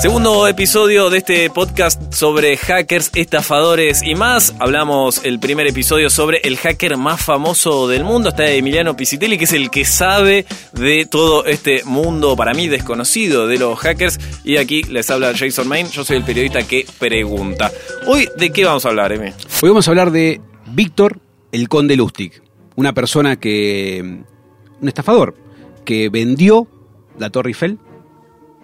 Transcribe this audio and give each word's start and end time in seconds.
Segundo 0.00 0.48
episodio 0.48 1.10
de 1.10 1.18
este 1.18 1.50
podcast 1.50 2.14
sobre 2.14 2.56
hackers, 2.56 3.10
estafadores 3.14 4.02
y 4.02 4.14
más. 4.14 4.54
Hablamos 4.58 5.22
el 5.26 5.38
primer 5.40 5.66
episodio 5.66 6.08
sobre 6.08 6.38
el 6.38 6.56
hacker 6.56 6.96
más 6.96 7.22
famoso 7.22 7.86
del 7.86 8.04
mundo. 8.04 8.30
Está 8.30 8.50
Emiliano 8.50 8.96
Pisitelli, 8.96 9.36
que 9.36 9.44
es 9.44 9.52
el 9.52 9.68
que 9.68 9.84
sabe 9.84 10.46
de 10.72 11.04
todo 11.04 11.44
este 11.44 11.84
mundo, 11.84 12.34
para 12.34 12.54
mí 12.54 12.66
desconocido, 12.66 13.46
de 13.46 13.58
los 13.58 13.78
hackers. 13.78 14.18
Y 14.42 14.56
aquí 14.56 14.82
les 14.84 15.10
habla 15.10 15.34
Jason 15.36 15.68
Main. 15.68 15.86
Yo 15.90 16.02
soy 16.02 16.16
el 16.16 16.24
periodista 16.24 16.62
que 16.62 16.86
pregunta. 16.98 17.70
Hoy, 18.06 18.26
¿de 18.38 18.50
qué 18.50 18.64
vamos 18.64 18.86
a 18.86 18.88
hablar, 18.88 19.12
Emi? 19.12 19.32
Hoy 19.60 19.68
vamos 19.68 19.86
a 19.86 19.90
hablar 19.90 20.12
de 20.12 20.40
Víctor, 20.68 21.20
el 21.52 21.68
conde 21.68 21.96
Lustig. 21.96 22.42
Una 22.76 22.94
persona 22.94 23.36
que. 23.36 24.22
un 24.80 24.88
estafador, 24.88 25.36
que 25.84 26.08
vendió 26.08 26.66
la 27.20 27.30
Torre 27.30 27.50
Eiffel 27.50 27.78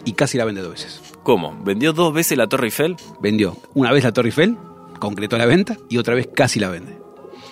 y 0.04 0.12
casi 0.12 0.36
la 0.38 0.44
vende 0.44 0.60
dos 0.62 0.72
veces. 0.72 1.00
¿Cómo? 1.22 1.56
¿Vendió 1.64 1.92
dos 1.92 2.12
veces 2.12 2.36
la 2.38 2.48
Torre 2.48 2.66
Eiffel? 2.66 2.96
Vendió 3.20 3.56
una 3.74 3.92
vez 3.92 4.02
la 4.04 4.12
Torre 4.12 4.28
Eiffel, 4.28 4.56
concretó 4.98 5.38
la 5.38 5.46
venta, 5.46 5.76
y 5.88 5.98
otra 5.98 6.14
vez 6.14 6.28
casi 6.34 6.58
la 6.60 6.68
vende. 6.70 6.98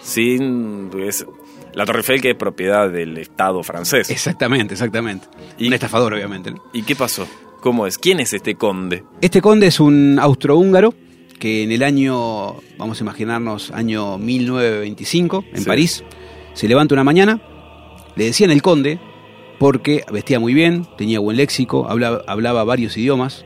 Sin. 0.02 0.88
pues, 0.90 1.26
la 1.74 1.84
Torre 1.86 2.00
Eiffel 2.00 2.20
que 2.20 2.30
es 2.30 2.36
propiedad 2.36 2.88
del 2.90 3.16
Estado 3.18 3.62
francés. 3.62 4.10
Exactamente, 4.10 4.74
exactamente. 4.74 5.26
Y- 5.58 5.66
Un 5.68 5.72
estafador, 5.74 6.14
obviamente. 6.14 6.50
¿no? 6.52 6.62
¿Y 6.72 6.82
qué 6.82 6.94
pasó? 6.94 7.26
¿Cómo 7.60 7.86
es? 7.86 7.98
¿Quién 7.98 8.20
es 8.20 8.32
este 8.34 8.54
conde? 8.56 9.04
Este 9.20 9.40
conde 9.40 9.66
es 9.68 9.80
un 9.80 10.18
austrohúngaro 10.20 10.94
que 11.38 11.62
en 11.64 11.72
el 11.72 11.82
año, 11.82 12.54
vamos 12.78 13.00
a 13.00 13.04
imaginarnos, 13.04 13.70
año 13.72 14.18
1925, 14.18 15.44
en 15.52 15.60
Sí. 15.60 15.64
París, 15.66 16.04
se 16.52 16.68
levanta 16.68 16.94
una 16.94 17.04
mañana, 17.04 17.40
le 18.16 18.24
decían 18.26 18.50
el 18.50 18.62
conde, 18.62 19.00
porque 19.58 20.04
vestía 20.12 20.40
muy 20.40 20.54
bien, 20.54 20.86
tenía 20.96 21.20
buen 21.20 21.36
léxico, 21.36 21.88
hablaba, 21.88 22.22
hablaba 22.26 22.64
varios 22.64 22.96
idiomas, 22.96 23.44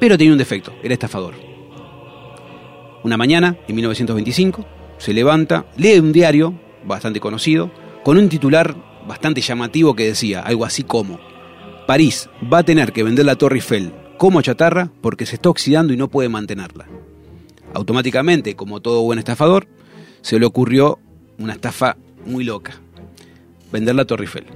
pero 0.00 0.18
tenía 0.18 0.32
un 0.32 0.38
defecto, 0.38 0.72
era 0.82 0.94
estafador. 0.94 1.34
Una 3.02 3.16
mañana, 3.16 3.56
en 3.68 3.74
1925, 3.76 4.66
se 4.98 5.12
levanta, 5.12 5.66
lee 5.76 5.98
un 5.98 6.12
diario 6.12 6.54
bastante 6.84 7.20
conocido, 7.20 7.70
con 8.02 8.18
un 8.18 8.28
titular 8.28 8.74
bastante 9.06 9.40
llamativo 9.40 9.94
que 9.94 10.06
decía 10.06 10.40
algo 10.40 10.64
así 10.64 10.82
como, 10.82 11.18
París 11.86 12.28
va 12.52 12.58
a 12.58 12.64
tener 12.64 12.92
que 12.92 13.04
vender 13.04 13.26
la 13.26 13.36
Torre 13.36 13.56
Eiffel 13.56 13.92
como 14.16 14.42
chatarra 14.42 14.90
porque 15.00 15.26
se 15.26 15.36
está 15.36 15.50
oxidando 15.50 15.92
y 15.92 15.96
no 15.96 16.08
puede 16.08 16.28
mantenerla. 16.28 16.86
Automáticamente, 17.74 18.56
como 18.56 18.80
todo 18.80 19.02
buen 19.02 19.18
estafador, 19.18 19.68
se 20.22 20.38
le 20.40 20.46
ocurrió 20.46 20.98
una 21.38 21.52
estafa 21.52 21.96
muy 22.24 22.44
loca. 22.44 22.80
Vender 23.70 23.94
la 23.94 24.04
Torre 24.04 24.24
Eiffel. 24.24 24.46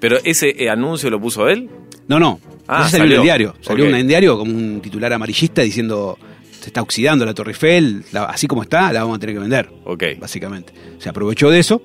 ¿Pero 0.00 0.18
ese 0.24 0.54
eh, 0.62 0.70
anuncio 0.70 1.10
lo 1.10 1.20
puso 1.20 1.48
él? 1.48 1.68
No, 2.08 2.18
no. 2.18 2.40
Ah, 2.66 2.88
salió, 2.88 3.06
en 3.06 3.12
el 3.12 3.22
diario. 3.22 3.54
Salió 3.60 3.84
Ok. 3.84 3.90
en 3.90 3.96
el 3.96 4.06
diario 4.08 4.38
como 4.38 4.52
un 4.56 4.80
titular 4.80 5.12
amarillista 5.12 5.62
diciendo 5.62 6.18
se 6.60 6.68
está 6.68 6.82
oxidando 6.82 7.24
la 7.24 7.32
Torre 7.34 7.52
Eiffel, 7.52 8.04
la- 8.12 8.24
así 8.24 8.46
como 8.46 8.62
está, 8.62 8.92
la 8.92 9.00
vamos 9.02 9.16
a 9.16 9.20
tener 9.20 9.34
que 9.36 9.40
vender. 9.40 9.70
Ok. 9.84 10.04
Básicamente. 10.20 10.72
Se 10.98 11.08
aprovechó 11.08 11.50
de 11.50 11.58
eso. 11.58 11.82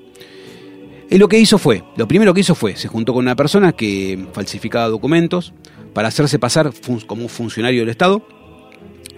Y 1.08 1.18
lo 1.18 1.28
que 1.28 1.38
hizo 1.38 1.56
fue, 1.58 1.84
lo 1.96 2.08
primero 2.08 2.34
que 2.34 2.40
hizo 2.40 2.54
fue, 2.56 2.74
se 2.76 2.88
juntó 2.88 3.12
con 3.14 3.24
una 3.24 3.36
persona 3.36 3.72
que 3.72 4.26
falsificaba 4.32 4.88
documentos 4.88 5.52
para 5.94 6.08
hacerse 6.08 6.38
pasar 6.38 6.72
como 7.06 7.22
un 7.22 7.28
funcionario 7.28 7.80
del 7.80 7.90
Estado. 7.90 8.26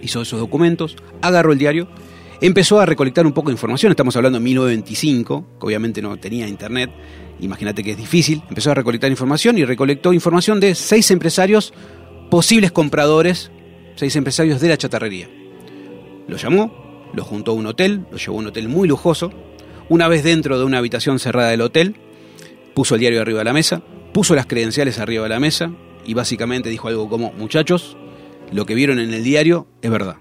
Hizo 0.01 0.21
esos 0.21 0.39
documentos, 0.39 0.95
agarró 1.21 1.51
el 1.51 1.57
diario, 1.57 1.89
empezó 2.41 2.79
a 2.79 2.85
recolectar 2.85 3.25
un 3.25 3.33
poco 3.33 3.49
de 3.49 3.53
información. 3.53 3.91
Estamos 3.91 4.15
hablando 4.15 4.39
de 4.39 4.43
1925, 4.45 5.45
que 5.59 5.65
obviamente 5.65 6.01
no 6.01 6.17
tenía 6.17 6.47
internet. 6.47 6.89
Imagínate 7.39 7.83
que 7.83 7.91
es 7.91 7.97
difícil. 7.97 8.41
Empezó 8.49 8.71
a 8.71 8.75
recolectar 8.75 9.09
información 9.09 9.57
y 9.57 9.65
recolectó 9.65 10.13
información 10.13 10.59
de 10.59 10.75
seis 10.75 11.09
empresarios 11.11 11.73
posibles 12.29 12.71
compradores, 12.71 13.51
seis 13.95 14.15
empresarios 14.15 14.61
de 14.61 14.69
la 14.69 14.77
chatarrería. 14.77 15.29
Lo 16.27 16.37
llamó, 16.37 17.09
lo 17.13 17.23
juntó 17.23 17.51
a 17.51 17.55
un 17.55 17.65
hotel, 17.65 18.05
lo 18.11 18.17
llevó 18.17 18.37
a 18.37 18.39
un 18.39 18.47
hotel 18.47 18.69
muy 18.69 18.87
lujoso. 18.87 19.31
Una 19.89 20.07
vez 20.07 20.23
dentro 20.23 20.59
de 20.59 20.65
una 20.65 20.77
habitación 20.77 21.19
cerrada 21.19 21.49
del 21.49 21.61
hotel, 21.61 21.95
puso 22.75 22.95
el 22.95 23.01
diario 23.01 23.21
arriba 23.21 23.39
de 23.39 23.45
la 23.45 23.53
mesa, 23.53 23.81
puso 24.13 24.35
las 24.35 24.45
credenciales 24.45 24.99
arriba 24.99 25.23
de 25.23 25.29
la 25.29 25.39
mesa 25.39 25.71
y 26.05 26.13
básicamente 26.13 26.69
dijo 26.69 26.87
algo 26.87 27.09
como, 27.09 27.33
muchachos, 27.33 27.97
lo 28.51 28.65
que 28.65 28.75
vieron 28.75 28.99
en 28.99 29.13
el 29.13 29.23
diario 29.23 29.67
es 29.81 29.89
verdad. 29.89 30.17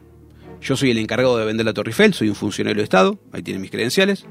Yo 0.61 0.77
soy 0.77 0.91
el 0.91 0.99
encargado 0.99 1.39
de 1.39 1.45
vender 1.45 1.67
la 1.67 1.73
Torre 1.73 1.91
Eiffel, 1.91 2.15
soy 2.15 2.29
un 2.29 2.35
funcionario 2.35 2.79
de 2.79 2.85
Estado, 2.85 3.19
ahí 3.33 3.43
tienen 3.43 3.63
mis 3.63 3.71
credenciales, 3.71 4.27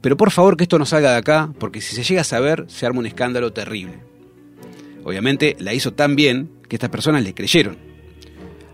pero 0.00 0.16
por 0.16 0.30
favor 0.30 0.56
que 0.56 0.64
esto 0.64 0.78
no 0.78 0.86
salga 0.86 1.12
de 1.12 1.16
acá, 1.16 1.52
porque 1.58 1.80
si 1.80 1.96
se 1.96 2.02
llega 2.02 2.20
a 2.20 2.24
saber, 2.24 2.66
se 2.68 2.84
arma 2.84 2.98
un 2.98 3.06
escándalo 3.06 3.52
terrible. 3.52 4.00
Obviamente 5.04 5.56
la 5.58 5.72
hizo 5.72 5.92
tan 5.94 6.16
bien 6.16 6.50
que 6.68 6.76
estas 6.76 6.90
personas 6.90 7.24
le 7.24 7.34
creyeron. 7.34 7.78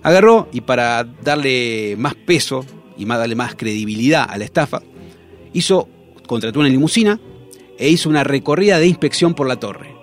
Agarró 0.02 0.48
y 0.52 0.62
para 0.62 1.04
darle 1.04 1.94
más 1.98 2.14
peso 2.14 2.64
y 2.96 3.06
más, 3.06 3.18
darle 3.18 3.36
más 3.36 3.54
credibilidad 3.54 4.26
a 4.28 4.38
la 4.38 4.44
estafa, 4.44 4.82
hizo, 5.52 5.88
contrató 6.26 6.60
una 6.60 6.68
limusina 6.68 7.20
e 7.78 7.88
hizo 7.88 8.08
una 8.08 8.24
recorrida 8.24 8.78
de 8.78 8.86
inspección 8.86 9.34
por 9.34 9.46
la 9.46 9.56
torre. 9.56 9.94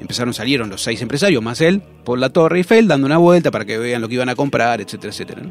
Empezaron, 0.00 0.34
salieron 0.34 0.68
los 0.68 0.82
seis 0.82 1.00
empresarios 1.00 1.42
más 1.42 1.60
él 1.60 1.82
por 2.04 2.18
la 2.18 2.28
torre 2.30 2.58
Eiffel 2.58 2.88
dando 2.88 3.06
una 3.06 3.16
vuelta 3.16 3.50
para 3.50 3.64
que 3.64 3.78
vean 3.78 4.02
lo 4.02 4.08
que 4.08 4.14
iban 4.14 4.28
a 4.28 4.34
comprar, 4.34 4.80
etcétera, 4.80 5.12
etcétera. 5.12 5.42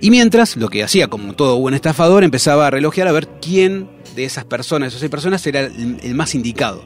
Y 0.00 0.10
mientras, 0.10 0.56
lo 0.56 0.68
que 0.68 0.82
hacía 0.82 1.08
como 1.08 1.34
todo 1.34 1.58
buen 1.58 1.74
estafador, 1.74 2.22
empezaba 2.24 2.66
a 2.66 2.70
relojear 2.70 3.08
a 3.08 3.12
ver 3.12 3.28
quién 3.40 3.88
de 4.14 4.24
esas 4.24 4.44
personas, 4.44 4.88
esas 4.88 5.00
seis 5.00 5.10
personas, 5.10 5.46
era 5.46 5.60
el, 5.60 6.14
más 6.14 6.34
indicado. 6.34 6.84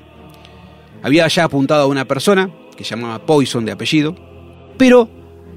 Había 1.03 1.26
ya 1.28 1.44
apuntado 1.44 1.84
a 1.84 1.87
una 1.87 2.04
persona 2.06 2.50
que 2.76 2.84
llamaba 2.84 3.26
Poison 3.26 3.65
de 3.65 3.72
apellido, 3.72 4.15
pero 4.76 5.09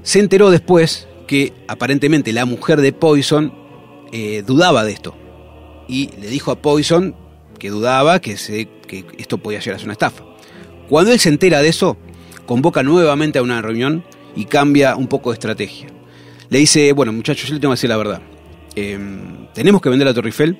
se 0.02 0.20
enteró 0.20 0.50
después 0.50 1.06
que 1.26 1.52
aparentemente 1.68 2.32
la 2.32 2.44
mujer 2.44 2.80
de 2.80 2.92
Poison 2.92 3.52
eh, 4.12 4.42
dudaba 4.46 4.84
de 4.84 4.92
esto. 4.92 5.14
Y 5.88 6.10
le 6.20 6.28
dijo 6.28 6.50
a 6.50 6.60
Poison 6.60 7.14
que 7.58 7.70
dudaba, 7.70 8.20
que, 8.20 8.34
que 8.86 9.04
esto 9.18 9.38
podía 9.38 9.60
llegar 9.60 9.76
a 9.76 9.78
ser 9.78 9.86
una 9.86 9.92
estafa. 9.92 10.24
Cuando 10.88 11.12
él 11.12 11.18
se 11.18 11.28
entera 11.28 11.62
de 11.62 11.68
eso, 11.68 11.96
convoca 12.46 12.82
nuevamente 12.82 13.38
a 13.38 13.42
una 13.42 13.62
reunión 13.62 14.04
y 14.36 14.46
cambia 14.46 14.96
un 14.96 15.06
poco 15.06 15.30
de 15.30 15.34
estrategia. 15.34 15.88
Le 16.54 16.60
dice, 16.60 16.92
bueno 16.92 17.12
muchachos, 17.12 17.48
yo 17.48 17.54
le 17.54 17.60
tengo 17.60 17.72
que 17.72 17.78
decir 17.78 17.90
la 17.90 17.96
verdad. 17.96 18.22
Eh, 18.76 18.96
tenemos 19.52 19.82
que 19.82 19.88
vender 19.88 20.06
la 20.06 20.14
Torre 20.14 20.28
Eiffel. 20.28 20.56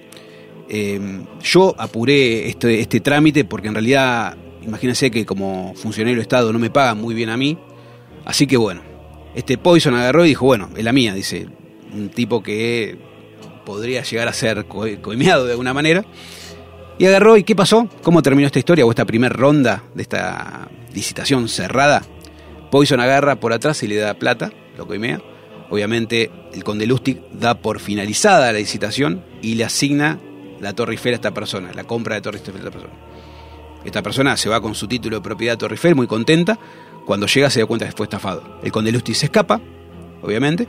Eh, 0.68 1.20
yo 1.40 1.72
apuré 1.78 2.48
este, 2.48 2.80
este 2.80 2.98
trámite 2.98 3.44
porque 3.44 3.68
en 3.68 3.74
realidad, 3.74 4.36
imagínense 4.66 5.08
que 5.12 5.24
como 5.24 5.72
funcionario 5.76 6.16
del 6.16 6.22
Estado 6.22 6.52
no 6.52 6.58
me 6.58 6.68
pagan 6.68 7.00
muy 7.00 7.14
bien 7.14 7.28
a 7.30 7.36
mí. 7.36 7.56
Así 8.24 8.48
que 8.48 8.56
bueno, 8.56 8.82
este 9.36 9.56
Poison 9.56 9.94
agarró 9.94 10.24
y 10.24 10.30
dijo, 10.30 10.44
bueno, 10.46 10.68
es 10.76 10.82
la 10.82 10.92
mía, 10.92 11.14
dice, 11.14 11.46
un 11.92 12.08
tipo 12.08 12.42
que 12.42 12.98
podría 13.64 14.02
llegar 14.02 14.26
a 14.26 14.32
ser 14.32 14.64
co- 14.64 14.88
coimeado 15.00 15.44
de 15.44 15.52
alguna 15.52 15.74
manera. 15.74 16.04
Y 16.98 17.06
agarró, 17.06 17.36
¿y 17.36 17.44
qué 17.44 17.54
pasó? 17.54 17.88
¿Cómo 18.02 18.20
terminó 18.20 18.46
esta 18.46 18.58
historia 18.58 18.84
o 18.84 18.90
esta 18.90 19.04
primera 19.04 19.32
ronda 19.32 19.84
de 19.94 20.02
esta 20.02 20.68
licitación 20.92 21.48
cerrada? 21.48 22.02
Poison 22.72 22.98
agarra 22.98 23.36
por 23.36 23.52
atrás 23.52 23.80
y 23.84 23.86
le 23.86 23.94
da 23.94 24.14
plata, 24.14 24.52
lo 24.76 24.88
coimea. 24.88 25.22
Obviamente 25.74 26.30
el 26.52 26.62
conde 26.62 26.86
Lustig 26.86 27.18
da 27.32 27.56
por 27.56 27.80
finalizada 27.80 28.52
la 28.52 28.60
licitación 28.60 29.24
y 29.42 29.56
le 29.56 29.64
asigna 29.64 30.20
la 30.60 30.72
Torre 30.72 30.92
Eiffel 30.92 31.14
a 31.14 31.16
esta 31.16 31.34
persona, 31.34 31.72
la 31.74 31.82
compra 31.82 32.14
de 32.14 32.20
Torre 32.20 32.38
Eiffel 32.38 32.54
a 32.54 32.58
esta 32.58 32.70
persona. 32.70 32.92
Esta 33.84 34.00
persona 34.00 34.36
se 34.36 34.48
va 34.48 34.60
con 34.60 34.76
su 34.76 34.86
título 34.86 35.16
de 35.16 35.22
propiedad 35.22 35.54
de 35.54 35.56
Torre 35.56 35.74
Eiffel 35.74 35.96
muy 35.96 36.06
contenta. 36.06 36.56
Cuando 37.04 37.26
llega 37.26 37.50
se 37.50 37.58
da 37.58 37.66
cuenta 37.66 37.86
que 37.86 37.90
fue 37.90 38.06
estafado. 38.06 38.60
El 38.62 38.70
conde 38.70 38.92
Lustig 38.92 39.16
se 39.16 39.26
escapa, 39.26 39.60
obviamente. 40.22 40.68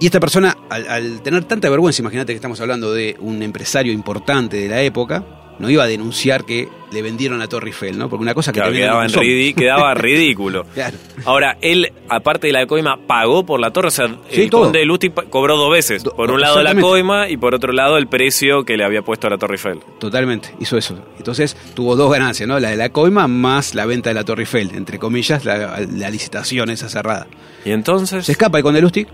Y 0.00 0.04
esta 0.04 0.20
persona, 0.20 0.54
al, 0.68 0.86
al 0.86 1.22
tener 1.22 1.44
tanta 1.44 1.70
vergüenza, 1.70 2.02
imagínate 2.02 2.34
que 2.34 2.36
estamos 2.36 2.60
hablando 2.60 2.92
de 2.92 3.16
un 3.20 3.42
empresario 3.42 3.90
importante 3.90 4.58
de 4.58 4.68
la 4.68 4.82
época, 4.82 5.24
no 5.60 5.68
iba 5.68 5.84
a 5.84 5.86
denunciar 5.86 6.44
que 6.44 6.68
le 6.90 7.02
vendieron 7.02 7.38
la 7.38 7.46
Torre 7.46 7.68
Eiffel, 7.68 7.96
¿no? 7.98 8.08
Porque 8.08 8.22
una 8.22 8.34
cosa 8.34 8.50
que 8.52 8.60
Claro, 8.60 8.72
quedaba, 8.72 9.06
en 9.06 9.54
quedaba 9.54 9.94
ridículo. 9.94 10.64
Claro. 10.74 10.96
Ahora, 11.24 11.56
él, 11.60 11.92
aparte 12.08 12.46
de 12.46 12.52
la 12.52 12.66
coima, 12.66 12.98
pagó 13.06 13.44
por 13.44 13.60
la 13.60 13.72
torre. 13.72 13.88
O 13.88 13.90
sea, 13.90 14.08
Sí, 14.30 14.42
el 14.42 14.50
todo. 14.50 14.62
conde 14.64 14.78
de 14.80 14.84
Lustig 14.84 15.12
cobró 15.30 15.56
dos 15.56 15.70
veces. 15.70 16.02
Do- 16.04 16.12
Por 16.14 16.30
un 16.30 16.40
lado 16.40 16.62
la 16.62 16.74
coima 16.74 17.28
y 17.28 17.36
por 17.36 17.54
otro 17.54 17.72
lado 17.72 17.96
el 17.98 18.06
precio 18.08 18.64
que 18.64 18.76
le 18.76 18.84
había 18.84 19.02
puesto 19.02 19.26
a 19.26 19.30
la 19.30 19.38
Torre 19.38 19.54
Eiffel. 19.54 19.80
Totalmente, 19.98 20.54
hizo 20.60 20.76
eso. 20.76 20.98
Entonces 21.18 21.56
tuvo 21.74 21.96
dos 21.96 22.10
ganancias, 22.12 22.48
¿no? 22.48 22.58
La 22.60 22.70
de 22.70 22.76
la 22.76 22.90
coima 22.90 23.26
más 23.28 23.74
la 23.74 23.86
venta 23.86 24.10
de 24.10 24.14
la 24.14 24.24
Torre 24.24 24.42
Eiffel, 24.42 24.70
entre 24.74 24.98
comillas, 24.98 25.44
la, 25.44 25.80
la 25.90 26.10
licitación 26.10 26.70
esa 26.70 26.88
cerrada. 26.88 27.26
Y 27.64 27.70
entonces... 27.72 28.24
Se 28.26 28.32
escapa 28.32 28.58
el 28.58 28.64
conde 28.64 28.80
Lustig, 28.80 29.08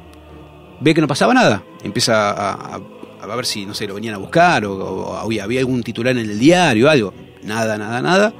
ve 0.80 0.94
que 0.94 1.00
no 1.00 1.08
pasaba 1.08 1.34
nada, 1.34 1.62
empieza 1.82 2.30
a, 2.30 2.76
a- 2.76 2.80
a 3.22 3.34
ver 3.34 3.44
si, 3.46 3.66
no 3.66 3.74
sé, 3.74 3.88
lo 3.88 3.94
venían 3.94 4.14
a 4.14 4.18
buscar 4.18 4.64
o, 4.66 4.74
o 4.76 5.16
había, 5.16 5.42
había 5.42 5.58
algún 5.58 5.82
titular 5.82 6.12
en 6.16 6.30
el 6.30 6.38
diario, 6.38 6.88
algo. 6.88 7.12
Nada, 7.42 7.76
nada, 7.76 8.00
nada. 8.00 8.32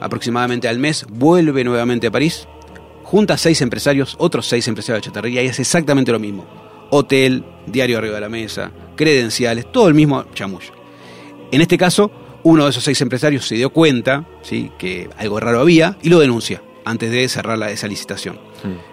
Aproximadamente 0.00 0.68
al 0.68 0.78
mes 0.78 1.04
vuelve 1.10 1.62
nuevamente 1.64 2.06
a 2.06 2.10
París, 2.10 2.46
junta 3.04 3.36
seis 3.36 3.60
empresarios, 3.62 4.16
otros 4.18 4.46
seis 4.46 4.66
empresarios 4.66 5.02
de 5.02 5.06
chatarrería 5.10 5.42
y 5.42 5.48
hace 5.48 5.62
exactamente 5.62 6.10
lo 6.10 6.18
mismo. 6.18 6.44
Hotel, 6.90 7.44
diario 7.66 7.98
arriba 7.98 8.16
de 8.16 8.20
la 8.20 8.28
mesa, 8.28 8.72
credenciales, 8.96 9.70
todo 9.70 9.88
el 9.88 9.94
mismo 9.94 10.24
chamullo. 10.34 10.72
En 11.52 11.60
este 11.60 11.78
caso, 11.78 12.10
uno 12.42 12.64
de 12.64 12.70
esos 12.70 12.84
seis 12.84 13.00
empresarios 13.00 13.46
se 13.46 13.54
dio 13.54 13.70
cuenta 13.70 14.26
¿sí? 14.42 14.70
que 14.78 15.08
algo 15.16 15.38
raro 15.40 15.60
había 15.60 15.96
y 16.02 16.08
lo 16.08 16.18
denuncia. 16.18 16.62
antes 16.84 17.10
de 17.10 17.28
cerrar 17.28 17.58
la, 17.58 17.70
esa 17.70 17.86
licitación. 17.88 18.38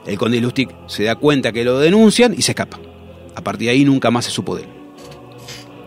El 0.05 0.17
conde 0.17 0.39
Lustig 0.41 0.69
se 0.87 1.03
da 1.03 1.15
cuenta 1.15 1.51
que 1.51 1.63
lo 1.63 1.79
denuncian 1.79 2.33
y 2.33 2.41
se 2.41 2.51
escapa. 2.51 2.79
A 3.35 3.41
partir 3.41 3.67
de 3.67 3.71
ahí 3.73 3.85
nunca 3.85 4.11
más 4.11 4.25
se 4.25 4.31
supo 4.31 4.55
de 4.55 4.63
él. 4.63 4.69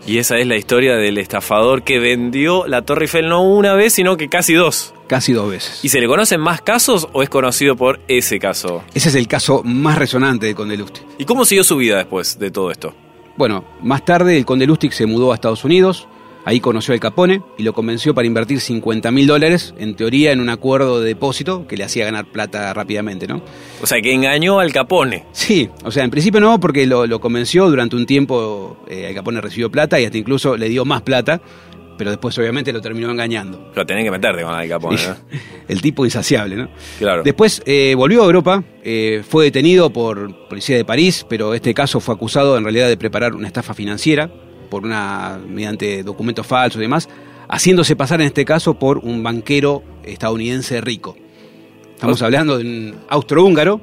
Y 0.07 0.19
esa 0.19 0.37
es 0.37 0.45
la 0.45 0.55
historia 0.55 0.95
del 0.95 1.17
estafador 1.17 1.83
que 1.83 1.99
vendió 1.99 2.67
la 2.67 2.83
Torre 2.83 3.05
Eiffel 3.05 3.27
no 3.27 3.41
una 3.43 3.73
vez, 3.73 3.93
sino 3.93 4.17
que 4.17 4.29
casi 4.29 4.53
dos. 4.53 4.93
Casi 5.07 5.33
dos 5.33 5.49
veces. 5.49 5.79
¿Y 5.83 5.89
se 5.89 5.99
le 5.99 6.07
conocen 6.07 6.41
más 6.41 6.61
casos 6.61 7.07
o 7.13 7.21
es 7.21 7.29
conocido 7.29 7.75
por 7.75 7.99
ese 8.07 8.39
caso? 8.39 8.83
Ese 8.93 9.09
es 9.09 9.15
el 9.15 9.27
caso 9.27 9.61
más 9.63 9.97
resonante 9.97 10.47
de 10.47 10.55
Conde 10.55 10.77
Lustig. 10.77 11.03
¿Y 11.17 11.25
cómo 11.25 11.45
siguió 11.45 11.63
su 11.63 11.77
vida 11.77 11.97
después 11.97 12.39
de 12.39 12.51
todo 12.51 12.71
esto? 12.71 12.93
Bueno, 13.37 13.65
más 13.81 14.03
tarde 14.05 14.37
el 14.37 14.45
Conde 14.45 14.65
Lustig 14.65 14.93
se 14.93 15.05
mudó 15.05 15.31
a 15.31 15.35
Estados 15.35 15.63
Unidos, 15.63 16.07
Ahí 16.47 16.59
conoció 16.59 16.93
al 16.93 16.99
Capone 16.99 17.41
y 17.57 17.63
lo 17.63 17.73
convenció 17.73 18.13
para 18.13 18.27
invertir 18.27 18.61
50 18.61 19.09
mil 19.09 19.25
dólares, 19.25 19.73
en 19.79 19.95
teoría 19.95 20.31
en 20.31 20.39
un 20.39 20.49
acuerdo 20.49 21.01
de 21.01 21.07
depósito 21.07 21.65
que 21.65 21.75
le 21.75 21.83
hacía 21.83 22.05
ganar 22.05 22.27
plata 22.27 22.71
rápidamente, 22.71 23.25
¿no? 23.25 23.41
O 23.81 23.87
sea, 23.87 23.99
que 23.99 24.13
engañó 24.13 24.59
al 24.59 24.71
Capone. 24.71 25.25
Sí, 25.31 25.71
o 25.83 25.89
sea, 25.89 26.03
en 26.03 26.11
principio 26.11 26.39
no, 26.39 26.59
porque 26.59 26.85
lo, 26.85 27.19
convenció 27.19 27.67
durante 27.67 27.95
un 27.95 28.05
tiempo, 28.05 28.77
eh, 28.87 29.07
el 29.09 29.15
Capone 29.15 29.41
recibió 29.41 29.71
plata 29.71 29.99
y 29.99 30.05
hasta 30.05 30.19
incluso 30.19 30.55
le 30.55 30.69
dio 30.69 30.85
más 30.85 31.01
plata, 31.01 31.41
pero 31.97 32.09
después 32.11 32.37
obviamente 32.37 32.71
lo 32.73 32.81
terminó 32.81 33.09
engañando. 33.11 33.71
Lo 33.75 33.85
tenés 33.85 34.03
que 34.03 34.11
meterte 34.11 34.43
con 34.43 34.59
el 34.59 34.69
Capone, 34.69 34.97
¿no? 35.07 35.15
el 35.67 35.81
tipo 35.81 36.05
insaciable, 36.05 36.55
¿no? 36.55 36.69
Claro. 36.99 37.23
Después 37.23 37.61
eh, 37.65 37.93
volvió 37.95 38.23
a 38.23 38.25
Europa, 38.25 38.63
eh, 38.83 39.23
fue 39.27 39.45
detenido 39.45 39.91
por 39.91 40.47
policía 40.47 40.75
de 40.75 40.85
París, 40.85 41.25
pero 41.29 41.53
este 41.53 41.73
caso 41.73 41.99
fue 41.99 42.15
acusado 42.15 42.57
en 42.57 42.63
realidad 42.63 42.87
de 42.87 42.97
preparar 42.97 43.33
una 43.33 43.47
estafa 43.47 43.73
financiera 43.73 44.29
por 44.69 44.83
una 44.83 45.39
mediante 45.47 46.03
documentos 46.03 46.45
falsos 46.45 46.79
y 46.79 46.81
demás, 46.81 47.07
haciéndose 47.47 47.95
pasar 47.95 48.21
en 48.21 48.27
este 48.27 48.45
caso 48.45 48.73
por 48.77 48.97
un 48.99 49.23
banquero 49.23 49.83
estadounidense 50.03 50.81
rico. 50.81 51.15
Estamos 51.93 52.21
hablando 52.21 52.57
de 52.57 52.65
un 52.65 52.95
austrohúngaro 53.07 53.79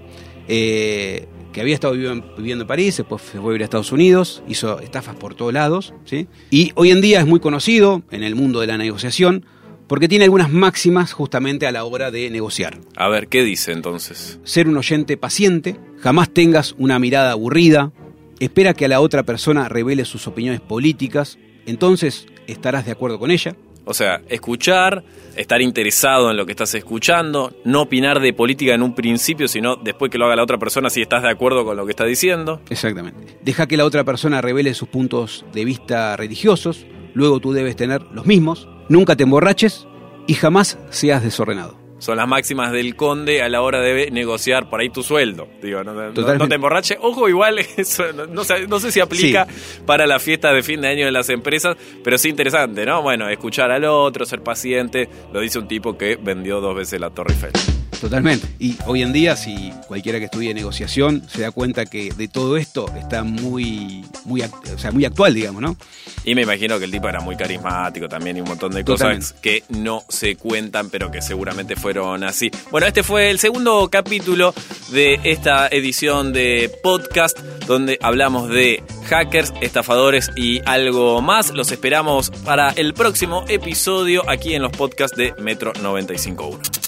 eh, 0.48 1.26
que 1.52 1.60
había 1.60 1.74
estado 1.74 1.94
viviendo, 1.94 2.62
en 2.62 2.66
París, 2.66 2.96
después 2.96 3.22
fue 3.22 3.40
a 3.40 3.44
vivir 3.44 3.62
a 3.62 3.64
Estados 3.64 3.92
Unidos, 3.92 4.42
hizo 4.48 4.80
estafas 4.80 5.14
por 5.16 5.34
todos 5.34 5.52
lados, 5.52 5.94
¿sí? 6.04 6.26
y 6.50 6.72
hoy 6.74 6.90
en 6.90 7.00
día 7.00 7.20
es 7.20 7.26
muy 7.26 7.40
conocido 7.40 8.02
en 8.10 8.22
el 8.22 8.34
mundo 8.34 8.60
de 8.60 8.66
la 8.66 8.78
negociación 8.78 9.44
porque 9.86 10.08
tiene 10.08 10.24
algunas 10.24 10.50
máximas 10.50 11.12
justamente 11.12 11.66
a 11.66 11.72
la 11.72 11.84
hora 11.84 12.10
de 12.10 12.30
negociar. 12.30 12.78
A 12.96 13.08
ver, 13.08 13.28
¿qué 13.28 13.44
dice 13.44 13.72
entonces? 13.72 14.40
Ser 14.42 14.66
un 14.66 14.78
oyente 14.78 15.18
paciente, 15.18 15.76
jamás 16.00 16.30
tengas 16.30 16.74
una 16.78 16.98
mirada 16.98 17.32
aburrida, 17.32 17.92
espera 18.40 18.72
que 18.72 18.86
a 18.86 18.88
la 18.88 19.00
otra 19.00 19.22
persona 19.24 19.68
revele 19.68 20.06
sus 20.06 20.26
opiniones 20.26 20.60
políticas, 20.60 21.38
entonces 21.66 22.26
estarás 22.46 22.86
de 22.86 22.92
acuerdo 22.92 23.18
con 23.18 23.30
ella. 23.30 23.54
O 23.84 23.94
sea, 23.94 24.20
escuchar, 24.28 25.02
estar 25.36 25.60
interesado 25.60 26.30
en 26.30 26.36
lo 26.36 26.46
que 26.46 26.52
estás 26.52 26.74
escuchando, 26.74 27.52
no 27.64 27.82
opinar 27.82 28.20
de 28.20 28.32
política 28.32 28.74
en 28.74 28.82
un 28.82 28.94
principio, 28.94 29.48
sino 29.48 29.76
después 29.76 30.10
que 30.10 30.18
lo 30.18 30.26
haga 30.26 30.36
la 30.36 30.44
otra 30.44 30.58
persona 30.58 30.90
si 30.90 31.02
estás 31.02 31.22
de 31.22 31.30
acuerdo 31.30 31.64
con 31.64 31.76
lo 31.76 31.84
que 31.84 31.90
está 31.90 32.04
diciendo. 32.04 32.60
Exactamente. 32.70 33.38
Deja 33.42 33.66
que 33.66 33.76
la 33.76 33.84
otra 33.84 34.04
persona 34.04 34.40
revele 34.40 34.74
sus 34.74 34.88
puntos 34.88 35.44
de 35.52 35.64
vista 35.64 36.16
religiosos, 36.16 36.86
luego 37.14 37.40
tú 37.40 37.52
debes 37.52 37.76
tener 37.76 38.02
los 38.12 38.26
mismos, 38.26 38.68
nunca 38.88 39.16
te 39.16 39.24
emborraches 39.24 39.86
y 40.26 40.34
jamás 40.34 40.78
seas 40.90 41.22
desordenado 41.22 41.81
son 42.02 42.16
las 42.16 42.26
máximas 42.26 42.72
del 42.72 42.96
conde 42.96 43.42
a 43.42 43.48
la 43.48 43.62
hora 43.62 43.80
de 43.80 44.10
negociar 44.10 44.68
por 44.68 44.80
ahí 44.80 44.90
tu 44.90 45.04
sueldo. 45.04 45.46
Digo, 45.62 45.84
no, 45.84 46.48
te 46.48 46.54
emborraches. 46.56 46.98
Ojo, 47.00 47.28
igual 47.28 47.60
eso 47.76 48.02
no, 48.12 48.42
sé, 48.42 48.90
si 48.90 48.98
aplica 48.98 49.46
para 49.86 50.04
la 50.04 50.18
fiesta 50.18 50.52
de 50.52 50.64
fin 50.64 50.80
de 50.80 50.88
año 50.88 51.04
de 51.04 51.12
las 51.12 51.28
empresas, 51.28 51.76
pero 52.02 52.18
sí 52.18 52.28
interesante, 52.28 52.84
¿no? 52.84 53.02
Bueno, 53.02 53.28
escuchar 53.28 53.70
al 53.70 53.84
otro, 53.84 54.26
ser 54.26 54.42
paciente, 54.42 55.08
lo 55.32 55.38
dice 55.38 55.60
un 55.60 55.68
tipo 55.68 55.96
que 55.96 56.16
vendió 56.16 56.60
dos 56.60 56.74
veces 56.74 57.00
la 57.00 57.10
Torre 57.10 57.34
Eiffel. 57.34 57.81
Totalmente. 58.02 58.48
Y 58.58 58.76
hoy 58.86 59.00
en 59.02 59.12
día, 59.12 59.36
si 59.36 59.72
cualquiera 59.86 60.18
que 60.18 60.24
estudie 60.24 60.52
negociación 60.52 61.22
se 61.32 61.42
da 61.42 61.52
cuenta 61.52 61.86
que 61.86 62.12
de 62.12 62.26
todo 62.26 62.56
esto 62.56 62.92
está 62.98 63.22
muy, 63.22 64.04
muy, 64.24 64.42
o 64.42 64.76
sea, 64.76 64.90
muy 64.90 65.04
actual, 65.04 65.32
digamos, 65.32 65.62
¿no? 65.62 65.76
Y 66.24 66.34
me 66.34 66.42
imagino 66.42 66.80
que 66.80 66.86
el 66.86 66.90
tipo 66.90 67.08
era 67.08 67.20
muy 67.20 67.36
carismático 67.36 68.08
también 68.08 68.38
y 68.38 68.40
un 68.40 68.48
montón 68.48 68.72
de 68.72 68.84
cosas 68.84 69.34
que 69.34 69.62
no 69.68 70.02
se 70.08 70.34
cuentan, 70.34 70.90
pero 70.90 71.12
que 71.12 71.22
seguramente 71.22 71.76
fueron 71.76 72.24
así. 72.24 72.50
Bueno, 72.72 72.88
este 72.88 73.04
fue 73.04 73.30
el 73.30 73.38
segundo 73.38 73.88
capítulo 73.88 74.52
de 74.90 75.20
esta 75.22 75.68
edición 75.68 76.32
de 76.32 76.72
podcast 76.82 77.38
donde 77.68 78.00
hablamos 78.02 78.48
de 78.48 78.82
hackers, 79.06 79.52
estafadores 79.60 80.32
y 80.34 80.60
algo 80.66 81.22
más. 81.22 81.50
Los 81.50 81.70
esperamos 81.70 82.30
para 82.44 82.70
el 82.70 82.94
próximo 82.94 83.44
episodio 83.46 84.28
aquí 84.28 84.54
en 84.54 84.62
los 84.62 84.72
podcasts 84.72 85.16
de 85.16 85.34
Metro 85.38 85.72
95.1. 85.74 86.81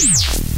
Peace. 0.00 0.49